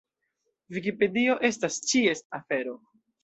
[0.77, 2.77] Vikipedio estas ĉies afero.